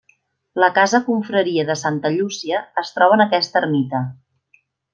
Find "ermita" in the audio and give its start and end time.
3.65-4.03